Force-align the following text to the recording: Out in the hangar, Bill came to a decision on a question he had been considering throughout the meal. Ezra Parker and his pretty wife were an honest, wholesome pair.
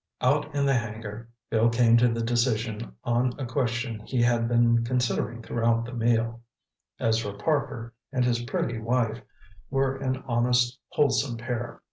Out 0.19 0.55
in 0.55 0.65
the 0.65 0.73
hangar, 0.73 1.29
Bill 1.51 1.69
came 1.69 1.95
to 1.97 2.07
a 2.09 2.23
decision 2.23 2.95
on 3.03 3.39
a 3.39 3.45
question 3.45 3.99
he 3.99 4.23
had 4.23 4.47
been 4.47 4.83
considering 4.83 5.43
throughout 5.43 5.85
the 5.85 5.93
meal. 5.93 6.41
Ezra 6.99 7.35
Parker 7.35 7.93
and 8.11 8.25
his 8.25 8.41
pretty 8.41 8.79
wife 8.79 9.21
were 9.69 9.97
an 9.97 10.23
honest, 10.25 10.79
wholesome 10.89 11.37
pair. 11.37 11.79